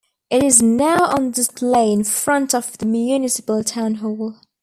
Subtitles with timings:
[0.31, 4.39] It is now on display in front of the Municipal Town Hall.